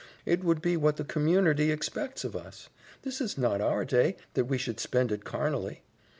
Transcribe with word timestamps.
It 0.25 0.43
would 0.43 0.63
be 0.63 0.75
what 0.77 0.97
the 0.97 1.03
communerty 1.03 1.71
expects 1.71 2.23
of 2.23 2.35
us. 2.35 2.69
This 3.03 3.21
is 3.21 3.37
not 3.37 3.61
our 3.61 3.85
day, 3.85 4.17
that 4.33 4.45
we 4.45 4.57
should 4.57 4.79
spend 4.79 5.11
it 5.11 5.23
carnally. 5.25 5.83